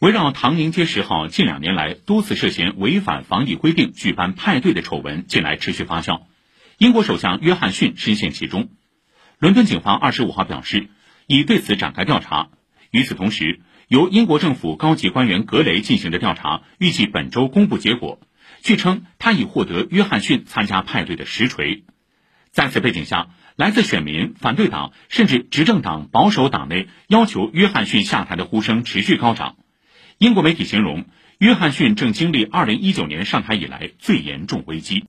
[0.00, 6.22] 围绕唐宁街十号近两年来多次涉嫌违反防疫规定举办派对的丑闻，近来持续发酵。
[6.78, 8.70] 英国首相约翰逊深陷其中。
[9.38, 10.88] 伦敦警方二十五号表示，
[11.26, 12.48] 已对此展开调查。
[12.90, 18.20] 与此同时，由英国政府高级官员格雷进行的调查，预计本周公布结果。
[18.62, 21.84] 据称，他已获得约翰逊参加派对的实锤。
[22.52, 29.56] 在此背景下，来自选民、反对党甚至执政党保守党内要求约翰逊下台的呼声持续高涨。
[30.22, 31.06] 英国媒体形容，
[31.38, 34.98] 约翰逊正经历二零一九年上台以来最严重危机。